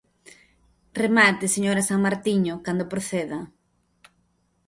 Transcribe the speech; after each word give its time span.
Remate, 1.01 1.45
señora 1.55 1.85
Samartiño, 1.89 2.55
cando 2.65 2.89
proceda. 2.91 3.39